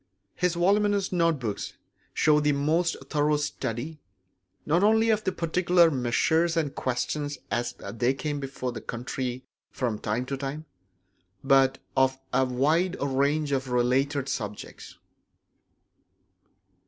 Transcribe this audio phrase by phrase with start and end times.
[0.33, 1.73] His voluminous note books
[2.11, 3.99] show the most thorough study,
[4.65, 10.25] not only of particular measures and questions as they came before the country from time
[10.25, 10.65] to time,
[11.43, 14.97] but of a wide range of related subjects.